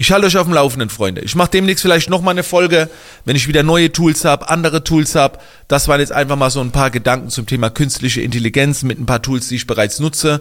Ich 0.00 0.10
halte 0.12 0.26
euch 0.26 0.38
auf 0.38 0.46
dem 0.46 0.54
Laufenden, 0.54 0.88
Freunde. 0.88 1.20
Ich 1.20 1.34
mache 1.34 1.50
demnächst 1.50 1.82
vielleicht 1.82 2.08
nochmal 2.08 2.32
eine 2.32 2.42
Folge, 2.42 2.88
wenn 3.26 3.36
ich 3.36 3.48
wieder 3.48 3.62
neue 3.62 3.92
Tools 3.92 4.24
habe, 4.24 4.48
andere 4.48 4.82
Tools 4.82 5.14
habe. 5.14 5.38
Das 5.68 5.88
waren 5.88 6.00
jetzt 6.00 6.10
einfach 6.10 6.36
mal 6.36 6.48
so 6.48 6.62
ein 6.62 6.70
paar 6.70 6.88
Gedanken 6.88 7.28
zum 7.28 7.44
Thema 7.44 7.68
künstliche 7.68 8.22
Intelligenz 8.22 8.82
mit 8.82 8.98
ein 8.98 9.04
paar 9.04 9.20
Tools, 9.20 9.48
die 9.48 9.56
ich 9.56 9.66
bereits 9.66 10.00
nutze. 10.00 10.40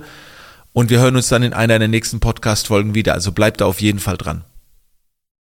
Und 0.71 0.89
wir 0.89 1.01
hören 1.01 1.17
uns 1.17 1.27
dann 1.27 1.43
in 1.43 1.51
einer 1.51 1.77
der 1.77 1.89
nächsten 1.89 2.21
Podcast-Folgen 2.21 2.95
wieder. 2.95 3.13
Also 3.13 3.33
bleibt 3.33 3.59
da 3.59 3.65
auf 3.65 3.81
jeden 3.81 3.99
Fall 3.99 4.15
dran. 4.15 4.45